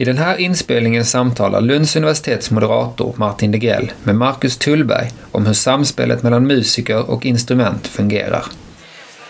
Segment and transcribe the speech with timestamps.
[0.00, 5.54] I den här inspelningen samtalar Lunds universitets moderator Martin Degrell med Marcus Tullberg om hur
[5.54, 8.44] samspelet mellan musiker och instrument fungerar.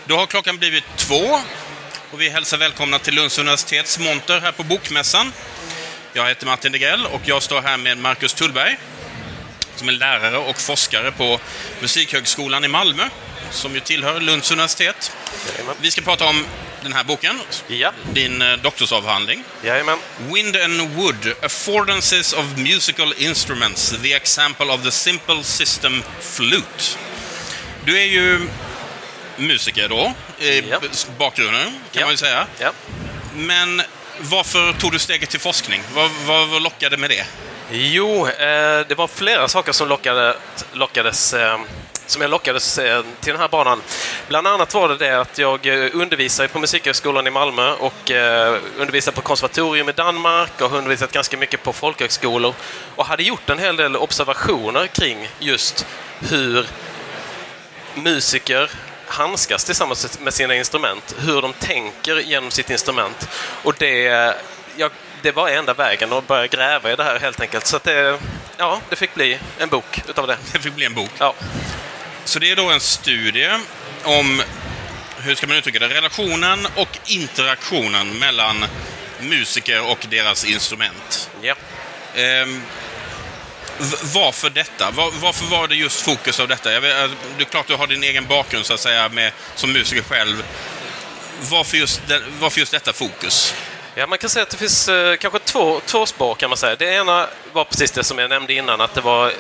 [0.06, 1.38] Då har klockan blivit två
[2.12, 5.33] och vi hälsar välkomna till Lunds universitets monter här på Bokmässan.
[6.13, 8.79] Jag heter Martin Degrell och jag står här med Marcus Tullberg
[9.77, 11.39] som är lärare och forskare på
[11.81, 13.03] Musikhögskolan i Malmö,
[13.51, 15.17] som ju tillhör Lunds universitet.
[15.81, 16.45] Vi ska prata om
[16.83, 19.45] den här boken, Ja, din eh, doktorsavhandling.
[19.65, 19.98] jajamän.
[20.33, 26.84] Wind and Wood, Affordances of Musical Instruments, the example of the simple system flute.
[27.84, 28.41] Du är ju
[29.36, 30.80] musiker då, i Ja.
[31.19, 32.06] bakgrunden kan Ja.
[32.06, 32.46] man ju säga.
[32.58, 32.72] Ja.
[33.34, 33.83] Men
[34.20, 35.83] varför tog du steget till forskning?
[35.94, 37.27] Vad, vad, vad lockade med det?
[37.72, 40.36] Jo, eh, det var flera saker som lockade,
[40.72, 41.60] lockades, eh,
[42.10, 43.82] som jag lockades eh, till den här banan.
[44.28, 48.59] Bland annat var det det att jag eh, undervisar på Musikhögskolan i Malmö och eh,
[48.78, 52.55] undervisar på konservatorium i Danmark och har undervisat ganska mycket på folkhögskolor
[52.96, 55.86] och hade gjort en hel del observationer kring just
[56.20, 56.66] hur
[57.94, 58.70] musiker
[59.06, 63.28] handskas tillsammans med sina instrument, hur de tänker genom sitt instrument.
[63.62, 64.03] Och det,
[64.77, 64.91] ja,
[65.22, 67.66] det var enda vägen att börja gräva i det här helt enkelt.
[67.66, 68.19] Så det,
[68.56, 70.36] ja, det fick bli en bok utav det.
[70.53, 71.11] Det fick bli en bok.
[71.19, 71.34] Ja,
[72.24, 73.50] Så det är då en studie
[74.04, 74.42] om,
[75.18, 78.64] hur ska man uttrycka det, relationen och interaktionen mellan
[79.20, 81.30] musiker och deras instrument.
[81.42, 81.54] ja.
[82.14, 82.62] Ehm,
[84.14, 84.91] varför detta?
[84.91, 86.72] Var, varför var det just fokus av detta?
[86.72, 89.32] Jag vet, eh, det är klart du har din egen bakgrund så att säga med,
[89.54, 90.44] som musiker själv.
[91.50, 92.00] Varför just,
[92.41, 93.54] varför just detta fokus?
[93.94, 96.76] Ja, man kan säga att det finns eh, kanske två, två spår kan man säga.
[96.76, 99.32] Det ena var precis det som jag nämnde innan, att det var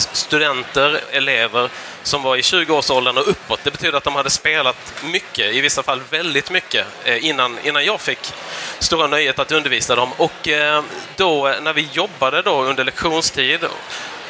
[0.00, 1.70] studenter, elever
[2.02, 3.60] som var i 20-årsåldern och uppåt.
[3.64, 7.84] Det betyder att de hade spelat mycket, i vissa fall väldigt mycket, eh, innan, innan
[7.84, 8.32] jag fick
[8.78, 10.10] stora nöjet att undervisa dem.
[10.16, 10.82] Och eh,
[11.16, 13.60] då när vi jobbade då under lektionstid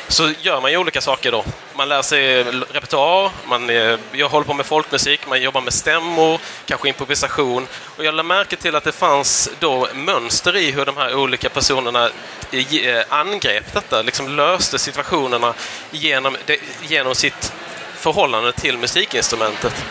[0.09, 1.45] så gör man ju olika saker då.
[1.75, 6.41] Man lär sig repertoar, man, eh, jag håller på med folkmusik, man jobbar med stämmor,
[6.66, 7.66] kanske improvisation.
[7.97, 11.49] Och jag lade märke till att det fanns då mönster i hur de här olika
[11.49, 12.10] personerna
[12.53, 15.55] eh, eh, angrep detta, liksom löste situationerna
[15.91, 17.53] genom, det, genom sitt
[17.94, 19.84] förhållande till musikinstrumentet.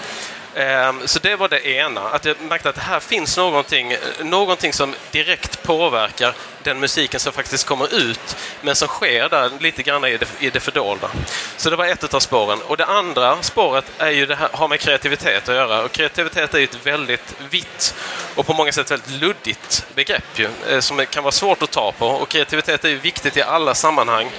[0.58, 4.96] Ehm, så det var det ena, att jag märkte att här finns någonting, någonting som
[5.12, 10.18] direkt påverkar den musiken som faktiskt kommer ut, men som sker där lite grann i
[10.18, 11.10] det, i det fördolda.
[11.58, 12.60] Så det var ett av spåren.
[12.62, 15.84] Och det andra spåret är ju det här, har med kreativitet att göra.
[15.84, 17.96] Och kreativitet är ju ett väldigt vitt
[18.36, 21.92] och på många sätt väldigt luddigt begrepp ju, eh, som kan vara svårt att ta
[21.92, 22.08] på.
[22.08, 24.32] Och kreativitet är ju viktigt i alla sammanhang.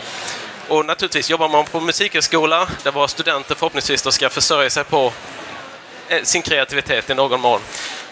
[0.69, 5.13] Och naturligtvis jobbar man på musikhögskola där våra studenter förhoppningsvis ska försörja sig på
[6.09, 7.61] Eh, sin kreativitet i någon mån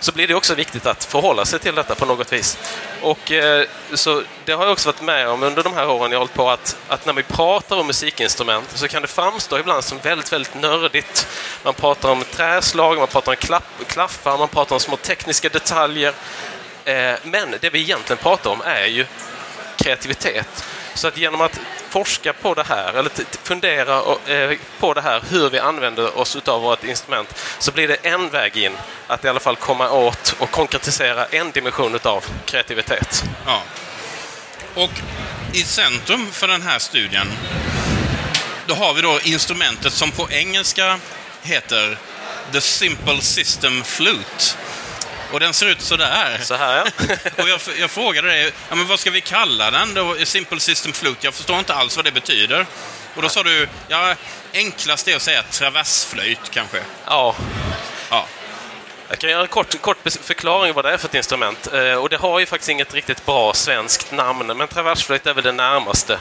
[0.01, 2.59] så blir det också viktigt att förhålla sig till detta på något vis.
[3.03, 6.19] Och eh, så det har jag också varit med om under de här åren jag
[6.19, 9.85] har hållit på att, att när vi pratar om musikinstrument så kan det framstå ibland
[9.85, 11.27] som väldigt, väldigt nördigt.
[11.63, 16.13] Man pratar om träslag, man pratar om klapp, klaffar, man pratar om små tekniska detaljer.
[16.85, 19.07] Eh, men det vi egentligen pratar om är ju
[19.77, 20.65] kreativitet.
[20.97, 23.11] Så att genom att forska på det här, eller
[23.43, 23.97] fundera
[24.27, 28.29] eh, på det här, hur vi använder oss av vårt instrument, så blir det en
[28.29, 28.73] väg in
[29.07, 33.25] att i alla fall komma åt och konkretisera en dimension av kreativitet.
[33.47, 33.63] Ja.
[34.75, 34.91] Och
[35.53, 37.27] i centrum för den här studien,
[38.67, 40.99] då har vi då instrumentet som på engelska
[41.43, 41.99] heter
[42.53, 44.57] The Simple System Flute.
[45.33, 46.39] Och den ser ut sådär.
[46.43, 47.15] Så här, ja.
[47.43, 50.17] Och jag, jag frågade dig, ja, men vad ska vi kalla den då?
[50.25, 51.27] Simple System Flute?
[51.27, 52.67] Jag förstår inte alls vad det betyder.
[53.15, 54.15] Och då sa du, ja,
[54.53, 56.79] enklast är att säga traversflöjt kanske.
[57.07, 57.37] ja.
[58.11, 58.27] Ja.
[59.09, 61.73] Jag kan göra en kort, kort förklaring vad det är för ett instrument.
[61.73, 65.45] Eh, och det har ju faktiskt inget riktigt bra svenskt namn, men traversflöjt är väl
[65.45, 66.19] det närmaste.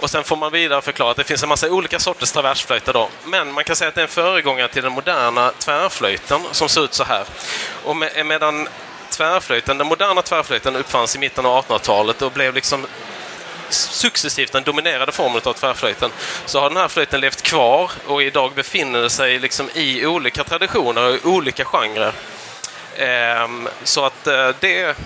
[0.00, 3.08] Och sen får man vidare förklara att det finns en massa olika sorters traversflöjter då.
[3.24, 6.84] Men man kan säga att det är en föregångare till den moderna tvärflöjten som ser
[6.84, 7.24] ut så här.
[7.84, 8.68] Och med, eh, medan
[9.10, 12.86] tvärflöjten, den moderna tvärflöjten uppfanns i mitten av 1800-talet och blev liksom
[13.70, 16.10] successivt den dominerade formen av tvärflöjten
[16.46, 20.44] så har den här flöjten levt kvar och idag befinner den sig liksom i olika
[20.44, 22.12] traditioner och olika genrer.
[22.96, 24.96] Ehm, så att eh, det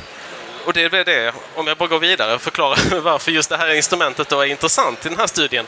[0.64, 3.74] och det är det, om jag bara går vidare och förklarar varför just det här
[3.74, 5.66] instrumentet då är intressant i den här studien,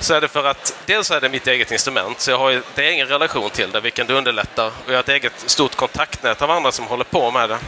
[0.00, 2.62] så är det för att dels är det mitt eget instrument, så jag har ju
[2.74, 5.74] det är ingen relation till det, vilket det underlättar, och jag har ett eget stort
[5.74, 7.58] kontaktnät av andra som håller på med det.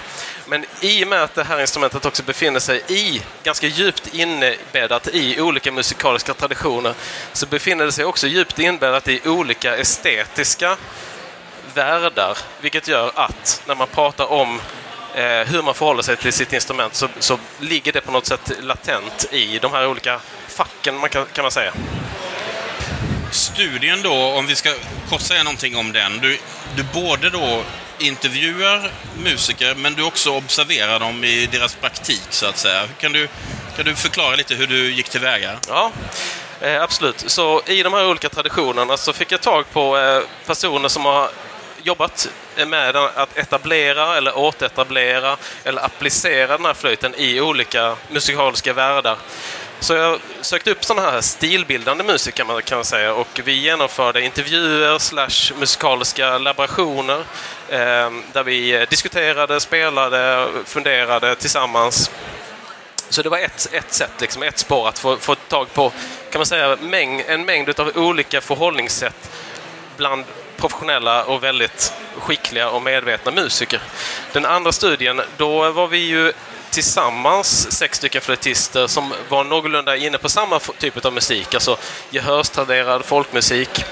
[0.46, 5.08] Men i och med att det här instrumentet också befinner sig i, ganska djupt inbäddat
[5.08, 6.94] i olika musikaliska traditioner,
[7.32, 10.76] så befinner det sig också djupt inbäddat i olika estetiska
[11.74, 14.60] världar, vilket gör att när man pratar om
[15.22, 19.26] hur man förhåller sig till sitt instrument så, så ligger det på något sätt latent
[19.30, 21.72] i de här olika facken man kan, kan man säga.
[23.30, 24.70] Studien då, om vi ska
[25.10, 26.18] kort säga någonting om den.
[26.18, 26.38] Du,
[26.76, 27.62] du både då
[27.98, 28.90] intervjuar
[29.22, 32.88] musiker, men du också observerar dem i deras praktik, så att säga.
[32.98, 33.28] Kan du,
[33.76, 35.58] kan du förklara lite hur du gick tillväga?
[35.68, 35.92] Ja,
[36.60, 37.24] eh, absolut.
[37.26, 41.30] Så i de här olika traditionerna så fick jag tag på eh, personer som har
[41.86, 42.28] jobbat
[42.66, 49.16] med att etablera eller återetablera eller applicera den här flöjten i olika musikaliska världar.
[49.80, 54.22] Så jag sökte upp sådana här stilbildande musiker kan man kan säga och vi genomförde
[54.22, 57.18] intervjuer slash musikaliska laborationer
[57.68, 62.10] eh, där vi diskuterade, spelade, funderade tillsammans.
[63.08, 65.92] Så det var ett, ett sätt, liksom, ett spår att få, få tag på
[66.30, 69.30] kan man säga, mäng, en mängd av olika förhållningssätt
[69.96, 70.24] bland
[70.56, 73.80] professionella och väldigt skickliga och medvetna musiker.
[74.32, 76.32] Den andra studien, då var vi ju
[76.70, 81.76] tillsammans sex stycken flöjtister som var någorlunda inne på samma typ av musik, alltså
[82.10, 83.84] gehörstraderad folkmusik.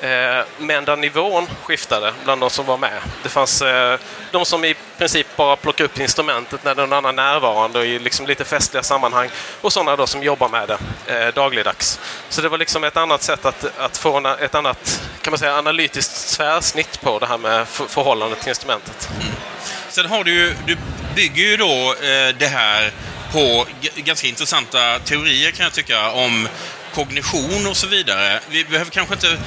[0.00, 3.00] Eh, men där nivån skiftade bland de som var med.
[3.22, 3.98] Det fanns eh,
[4.30, 8.26] de som i princip bara plockade upp instrumentet när någon annan är närvarande i liksom
[8.26, 9.30] lite festliga sammanhang
[9.60, 10.78] och sådana då som jobbar med det
[11.14, 12.00] eh, dagligdags.
[12.28, 15.54] Så det var liksom ett annat sätt att, att få ett annat kan man säga,
[15.54, 19.08] analytiskt tvärsnitt på det här med förhållandet till instrumentet.
[19.20, 19.34] Mm.
[19.88, 20.76] Sen har du ju, du
[21.14, 22.92] bygger ju då eh, det här
[23.32, 26.48] på ganska intressanta teorier kan jag tycka om
[26.94, 28.40] kognition och så vidare.
[28.48, 29.38] Vi behöver kanske inte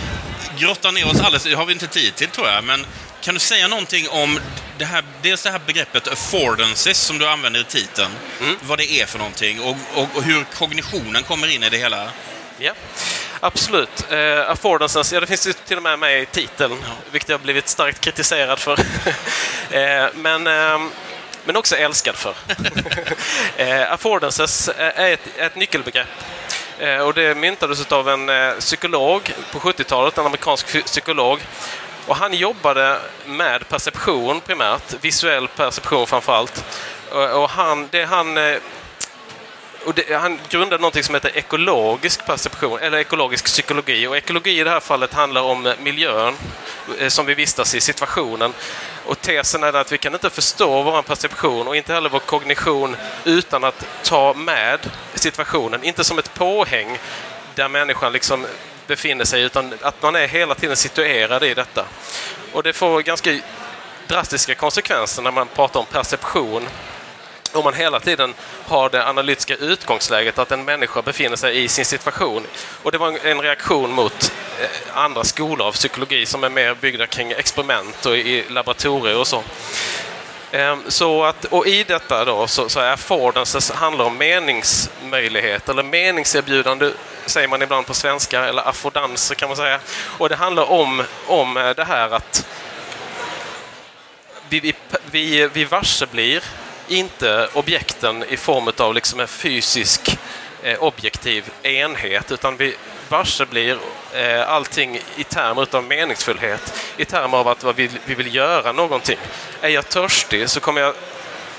[0.58, 2.86] grotta ner oss alldeles, det har vi inte tid till tror jag, men
[3.22, 4.40] kan du säga någonting om
[4.78, 8.12] det här, dels det här begreppet affordances som du använder i titeln,
[8.42, 8.56] mm.
[8.62, 12.10] vad det är för någonting och, och, och, hur kognitionen kommer in i det hela?
[12.58, 12.74] Ja,
[13.44, 14.12] absolut.
[14.12, 17.44] Eh, affordances, ja det finns ju till och med med i titeln, vilket jag har
[17.44, 18.80] blivit starkt kritiserad för.
[19.72, 20.80] eh, men eh,
[21.46, 22.36] men också älskad för.
[23.58, 26.08] eh, affordances är ett, ett nyckelbegrepp
[26.80, 31.40] eh, och det myntades av en eh, psykolog på 70-talet, en amerikansk psykolog.
[32.08, 36.66] Och han jobbade med perception primärt, visuell perception framför allt.
[37.12, 38.58] Och han, det han eh,
[39.86, 44.08] och det, han grundade något som heter ekologisk perception, eller ekologisk psykologi.
[44.08, 46.34] Och ekologi i det här fallet handlar om eh, miljön
[47.00, 48.54] eh, som vi vistas i, situationen.
[49.06, 52.96] Och tesen är att vi kan inte förstå vår perception och inte heller vår kognition
[53.26, 54.80] utan att ta med
[55.14, 56.98] situationen, inte som ett påhäng
[57.56, 58.46] där människan liksom
[58.88, 61.86] befinner sig, utan att man är hela tiden situerad i detta.
[62.52, 63.40] Och det får ganska
[64.08, 66.68] drastiska konsekvenser när man pratar om perception
[67.54, 68.34] om man hela tiden
[68.68, 72.48] har det analytiska utgångsläget att en människa befinner sig i sin situation.
[72.84, 77.08] Och det var en reaktion mot eh, andra skolor av psykologi som är mer byggda
[77.08, 79.44] kring experiment och i laboratorier och så.
[80.52, 85.84] Ehm, så att, och i detta då så, så är affordances handlar om meningsmöjlighet eller
[85.84, 86.92] meningserbjudande
[87.26, 89.80] säger man ibland på svenska, eller affordanser kan man säga.
[90.18, 92.46] Och det handlar om, om eh, det här att
[94.50, 94.74] vi, vi,
[95.12, 96.44] vi, vi varse blir
[96.88, 100.18] inte objekten i form av liksom en fysisk
[100.64, 102.76] eh, objektiv enhet utan vi
[103.10, 103.78] varse blir
[104.14, 109.18] eh, allting i termer av meningsfullhet, i termer av att vi, vi vill göra någonting.
[109.62, 110.94] Är jag törstig så kommer jag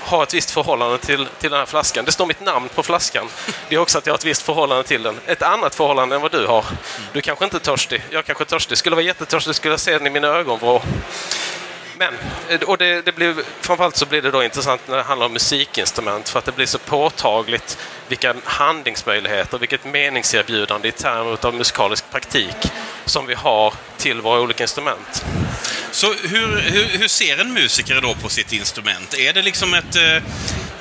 [0.05, 2.05] ha ett visst förhållande till, till den här flaskan.
[2.05, 3.27] Det står mitt namn på flaskan.
[3.69, 5.19] Det är också att jag har ett visst förhållande till den.
[5.25, 6.65] Ett annat förhållande än vad du har.
[7.13, 8.03] Du kanske inte är törstig.
[8.09, 8.77] Jag kanske är törstig.
[8.77, 10.81] Skulle jag vara jättetörstig skulle jag se den i mina ögonvrå.
[11.97, 12.13] Men,
[12.49, 15.33] eh, och det, det blir, framförallt så blir det då intressant när det handlar om
[15.33, 22.11] musikinstrument för att det blir så påtagligt vilka handlingsmöjligheter, vilket meningserbjudande i termer av musikalisk
[22.11, 22.55] praktik
[23.05, 25.25] som vi har till våra olika instrument.
[25.91, 29.13] Så hur, hur, hur ser en musiker då på sitt instrument?
[29.17, 30.23] Är det liksom ett eh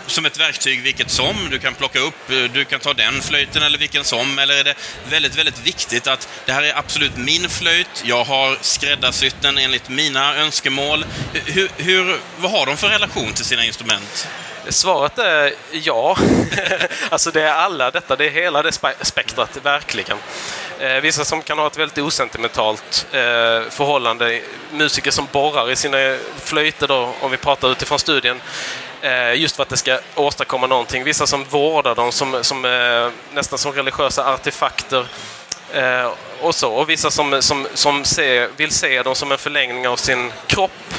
[0.07, 1.51] som ett verktyg vilket som.
[1.51, 4.39] Du kan plocka upp, du kan ta den flöjten eller vilken som.
[4.39, 4.75] Eller är det
[5.11, 8.03] väldigt, väldigt viktigt att det här är absolut min flöjt.
[8.05, 11.05] Jag har skräddarsytt den enligt mina önskemål.
[11.33, 14.29] Hur, hur, vad har de för relation till sina instrument?
[14.69, 16.17] Svaret är ja.
[17.09, 20.19] alltså det är alla detta, det är hela det spektrat, verkligen.
[20.79, 23.21] Eh, vissa som kan ha ett väldigt osentimentalt eh,
[23.71, 24.41] förhållande,
[24.73, 28.41] musiker som borrar i sina flöjter då, om vi pratar utifrån studien,
[29.05, 31.05] Eh, just för att det ska åstadkomma någonting.
[31.05, 35.07] Vissa som vårdar dem som, som eh, nästan som religiösa artefakter.
[35.73, 36.73] Eh, och så.
[36.73, 40.95] Och vissa som, som, som ser, vill se dem som en förlängning av sin kropp.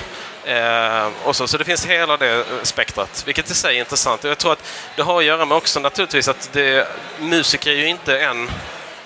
[0.46, 1.48] Eh, och så.
[1.48, 4.24] så det finns hela det eh, spektrat, vilket i sig är intressant.
[4.24, 4.64] Och jag tror att
[4.96, 6.88] det har att göra med också naturligtvis att det,
[7.20, 8.52] musiker är ju inte en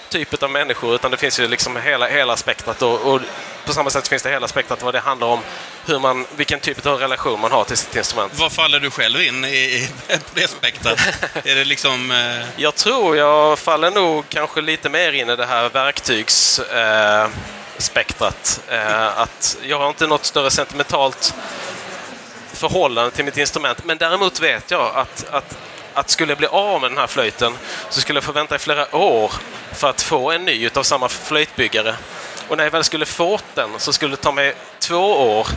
[0.10, 3.22] typ av människor utan det finns ju liksom hela, hela spektrat och, och
[3.66, 5.40] på samma sätt finns det hela spektrat vad det handlar om
[5.86, 8.34] hur man, vilken typ av relation man har till sitt instrument.
[8.36, 9.90] Vad faller du själv in i, i
[10.34, 11.00] det spektrat?
[11.44, 12.12] är det liksom...
[12.12, 12.48] Eh...
[12.56, 16.60] Jag tror jag faller nog kanske lite mer in i det här verktygs...
[16.60, 17.30] Eh,
[17.82, 18.62] spektrat.
[18.70, 21.34] Eh, att jag har inte något större sentimentalt
[22.54, 23.86] förhållande till mitt instrument.
[23.86, 25.58] Men däremot vet jag att, att,
[25.94, 27.54] att skulle jag bli av med den här flöjten
[27.90, 29.32] så skulle jag få vänta i flera år
[29.74, 31.96] för att få en ny utav samma flöjtbyggare.
[32.48, 35.48] Och när jag väl skulle få den så skulle det ta mig två år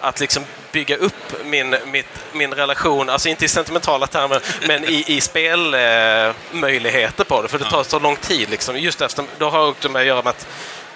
[0.00, 5.04] att liksom bygga upp min, mitt, min relation, alltså inte i sentimentala termer, men i,
[5.06, 7.48] i spelmöjligheter eh, på det.
[7.48, 8.50] För det tar så lång tid.
[8.50, 8.78] Liksom.
[8.78, 10.46] Just efter, då har det med att göra med att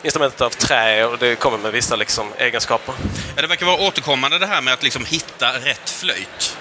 [0.02, 2.94] instrumentet av trä och det kommer med vissa liksom, egenskaper.
[3.36, 6.56] Ja, det verkar vara återkommande det här med att liksom hitta rätt flöjt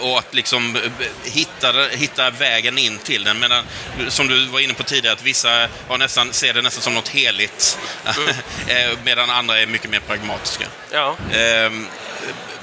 [0.00, 0.82] och att liksom eh,
[1.24, 3.38] hitta, hitta vägen in till den.
[3.38, 3.64] Medan,
[4.08, 7.08] som du var inne på tidigare, att vissa har nästan, ser det nästan som något
[7.08, 7.78] heligt,
[8.16, 8.34] mm.
[8.68, 10.66] Eh, medan andra är mycket mer pragmatiska.
[10.90, 11.16] Ja.
[11.32, 11.86] Ehm,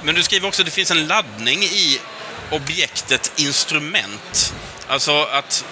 [0.02, 2.00] men du skriver också att det finns en laddning i
[2.50, 4.54] objektet instrument.
[4.88, 5.64] Alltså att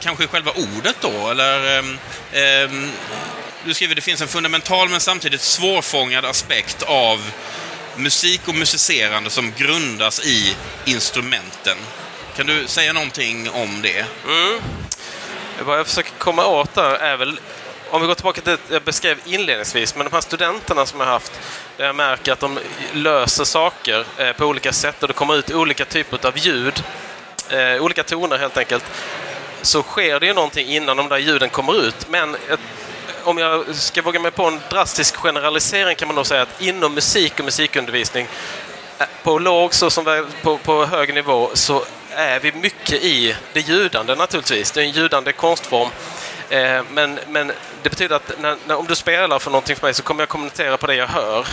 [0.00, 1.98] kanske själva ordet då, eller um,
[2.32, 2.90] um,
[3.64, 7.30] du skriver att det finns en fundamental men samtidigt svårfångad aspekt av
[7.96, 11.76] musik och musicerande som grundas i instrumenten.
[12.36, 14.06] Kan du säga någonting om det?
[14.26, 14.60] Mm.
[15.64, 17.40] Vad jag försöker komma åt där är väl,
[17.90, 21.06] om vi går tillbaka till det jag beskrev inledningsvis, men de här studenterna som jag
[21.06, 21.40] haft,
[21.76, 22.58] där jag märker att de
[22.92, 26.84] löser saker eh, på olika sätt och det kommer ut olika typer av ljud,
[27.48, 28.84] eh, olika toner helt enkelt,
[29.62, 32.08] så sker det ju någonting innan de där ljuden kommer ut.
[32.08, 32.36] Men
[33.24, 36.94] om jag ska våga mig på en drastisk generalisering kan man nog säga att inom
[36.94, 38.28] musik och musikundervisning
[38.98, 43.60] eh, på låg så som på, på hög nivå så är vi mycket i det
[43.60, 44.70] ljudande naturligtvis.
[44.70, 45.88] Det är en ljudande konstform.
[46.48, 47.52] Eh, men, men
[47.82, 50.28] det betyder att när, när, om du spelar för någonting för mig så kommer jag
[50.28, 51.46] kommentera på det jag hör.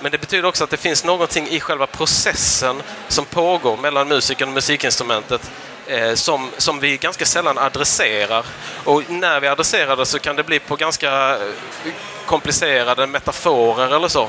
[0.00, 4.48] Men det betyder också att det finns någonting i själva processen som pågår mellan musikern
[4.48, 5.50] och musikinstrumentet
[5.88, 8.46] Eh, som, som vi ganska sällan adresserar.
[8.84, 11.92] Och när vi adresserar det så kan det bli på ganska eh,
[12.26, 14.28] komplicerade metaforer eller så.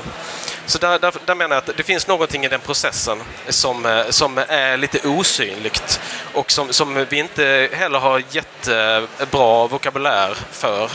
[0.66, 4.08] Så där, där, där, menar jag att det finns någonting i den processen som, eh,
[4.08, 6.00] som är lite osynligt
[6.32, 10.90] och som, som vi inte heller har jättebra vokabulär för.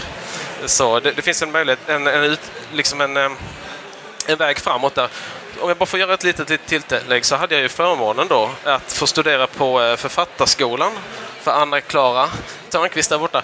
[0.65, 2.37] Så det, det finns en möjlighet, en, en,
[2.73, 3.17] liksom en,
[4.25, 5.09] en väg framåt där
[5.59, 8.93] om jag bara får göra ett litet tillägg så hade jag ju förmånen då att
[8.93, 10.91] få studera på eh, Författarskolan
[11.41, 12.29] för Anna-Klara
[12.69, 13.41] Törnqvist där borta.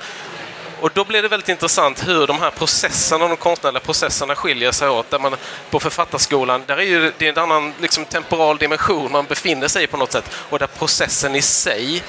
[0.82, 4.90] Och då blev det väldigt intressant hur de här processerna, de konstnärliga processerna skiljer sig
[4.90, 5.10] åt.
[5.10, 5.36] Där man
[5.70, 9.84] på Författarskolan, där är ju det är en annan liksom, temporal dimension man befinner sig
[9.84, 10.32] i på något sätt.
[10.50, 12.04] Och där processen i sig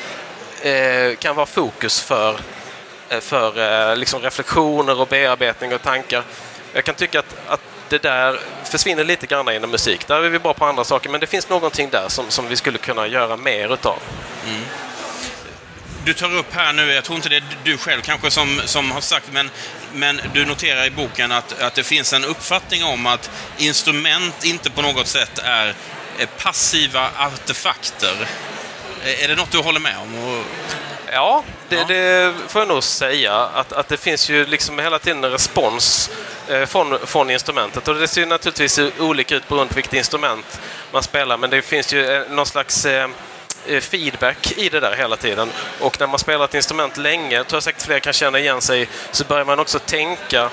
[0.63, 2.41] eh, kan vara fokus för,
[3.09, 3.59] eh, för
[3.91, 6.23] eh, liksom reflektioner och bearbetning och tankar.
[6.73, 10.07] Jag kan tycka att, att det där försvinner lite grann inom musik.
[10.07, 12.57] Där är vi bra på andra saker, men det finns någonting där som, som vi
[12.57, 13.99] skulle kunna göra mer utav.
[14.47, 14.63] Mm.
[16.05, 18.91] Du tar upp här nu, jag tror inte det är du själv kanske som, som
[18.91, 19.51] har sagt, men,
[19.93, 24.71] men du noterar i boken att, att det finns en uppfattning om att instrument inte
[24.71, 25.75] på något sätt är
[26.39, 28.29] passiva artefakter.
[29.05, 30.43] Är det något du håller med om?
[31.13, 31.85] Ja, det, ja.
[31.89, 33.35] det, får jag nog säga.
[33.35, 36.11] Att, att det finns ju liksom hela tiden en respons
[36.49, 37.89] eh, från, från instrumentet.
[37.89, 40.61] Och det ser ju naturligtvis olika ut beroende på vilket instrument
[40.93, 41.37] man spelar.
[41.37, 43.11] Men det finns ju eh, någon slags eh,
[43.67, 45.51] eh, feedback i det där hela tiden.
[45.81, 48.89] Och när man spelar ett instrument länge, tror jag säkert fler kan känna igen sig,
[49.11, 50.51] så börjar man också tänka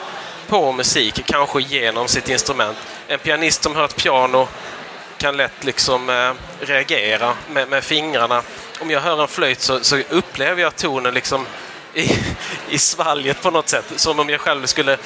[0.47, 2.77] på musik, kanske genom sitt instrument.
[3.07, 4.47] En pianist som hör ett piano
[5.17, 8.43] kan lätt liksom eh, reagera med, med fingrarna
[8.79, 11.45] om jag hör en flöjt så, så upplever jag tonen liksom
[11.93, 12.19] i,
[12.69, 13.85] i svalget på något sätt.
[13.95, 14.97] Som om jag själv skulle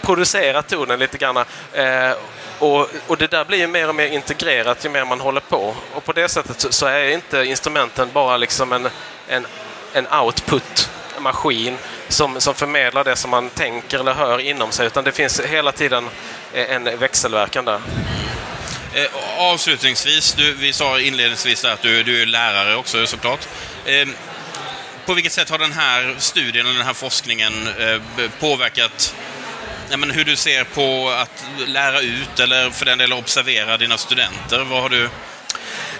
[0.00, 1.36] producera tonen lite grann.
[1.72, 2.12] Eh,
[2.58, 5.76] och, och, det där blir ju mer och mer integrerat ju mer man håller på.
[5.94, 8.88] Och på det sättet så, så är inte instrumenten bara liksom en,
[9.28, 9.46] en,
[9.92, 11.76] en output maskin
[12.08, 15.72] som, som förmedlar det som man tänker eller hör inom sig, utan det finns hela
[15.72, 16.08] tiden
[16.52, 17.80] en växelverkan där.
[18.94, 19.08] Eh,
[19.38, 23.48] avslutningsvis, du, vi sa inledningsvis att du, du är lärare också såklart.
[23.84, 24.08] Eh,
[25.06, 28.00] på vilket sätt har den här studien den här forskningen eh,
[28.40, 29.14] påverkat
[29.90, 33.98] ja, men hur du ser på att lära ut eller för den delen observera dina
[33.98, 34.64] studenter?
[34.64, 35.08] Vad har du...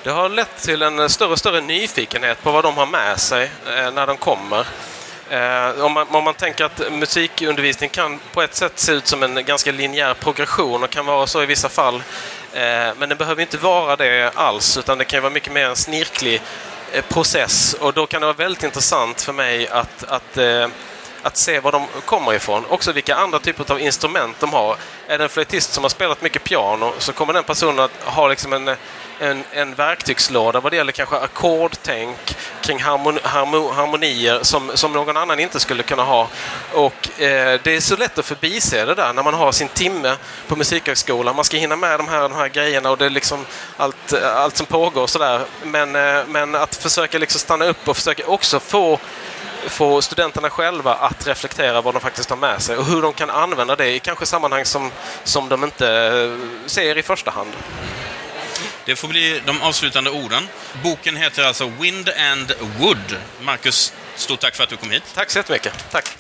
[0.04, 3.50] Det har lett till en större och större nyfikenhet på vad de har med sig
[3.76, 4.66] eh, när de kommer.
[5.32, 9.22] Eh, om, man, om, man, tänker att musikundervisning kan på ett sätt se ut som
[9.22, 11.94] en ganska linjär progression och kan vara så i vissa fall.
[12.52, 15.76] Eh, men det behöver inte vara det alls, utan det kan vara mycket mer en
[15.76, 16.42] snirklig
[16.92, 17.74] eh, process.
[17.74, 20.68] Och då kan det vara väldigt intressant för mig att, att, eh,
[21.22, 22.64] att se var de kommer ifrån.
[22.68, 24.76] Också vilka andra typer av instrument de har.
[25.06, 28.28] Är det en flöjtist som har spelat mycket piano så kommer den personen att ha
[28.28, 28.76] liksom en,
[29.18, 35.16] en, en verktygslåda vad det gäller kanske ackordtänk kring harmon, harmo, harmonier som, som någon
[35.16, 36.28] annan inte skulle kunna ha.
[36.72, 40.16] Och eh, det är så lätt att förbise det där när man har sin timme
[40.46, 41.36] på Musikhögskolan.
[41.36, 44.56] Man ska hinna med de här, de här grejerna och det är liksom allt, allt
[44.56, 45.40] som pågår sådär.
[45.64, 48.98] Men, eh, men att försöka liksom stanna upp och försöka också få
[49.66, 53.30] få studenterna själva att reflektera vad de faktiskt har med sig och hur de kan
[53.30, 54.90] använda det i kanske sammanhang som,
[55.24, 57.50] som de inte eh, ser i första hand.
[58.84, 60.48] Det får bli de avslutande orden.
[60.82, 63.16] Boken heter alltså Wind and Wood.
[63.40, 65.02] Marcus, stort tack för att du kom hit.
[65.14, 65.84] Tack så jättemycket.
[65.90, 66.16] Tack.